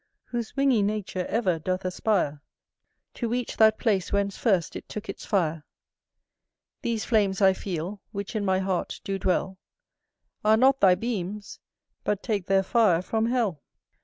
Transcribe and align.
Whose 0.29 0.55
wingy 0.55 0.81
nature 0.81 1.27
ever 1.27 1.59
doth 1.59 1.85
aspire 1.85 2.41
To 3.13 3.29
reach 3.29 3.57
that 3.57 3.77
place 3.77 4.11
whence 4.11 4.35
first 4.35 4.75
it 4.75 4.89
took 4.89 5.07
its 5.07 5.27
fire. 5.27 5.63
These 6.81 7.05
flames 7.05 7.39
I 7.39 7.53
feel, 7.53 8.01
which 8.11 8.35
in 8.35 8.43
my 8.43 8.57
heart 8.57 8.99
do 9.03 9.19
dwell, 9.19 9.59
Are 10.43 10.57
not 10.57 10.79
thy 10.81 10.95
beams, 10.95 11.59
but 12.03 12.23
take 12.23 12.47
their 12.47 12.63
fire 12.63 13.03
from 13.03 13.27
hell. 13.27 13.61